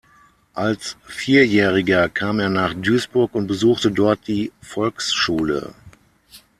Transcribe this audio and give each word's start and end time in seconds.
Als 0.55 0.97
Vierjähriger 1.05 2.09
kam 2.09 2.39
er 2.39 2.49
nach 2.49 2.73
Duisburg 2.73 3.35
und 3.35 3.45
besuchte 3.45 3.91
dort 3.91 4.27
die 4.27 4.51
Volksschule. 4.59 5.75